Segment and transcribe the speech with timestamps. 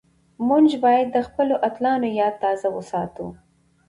[0.47, 3.27] موږ بايد د خپلو اتلانو ياد تازه وساتو.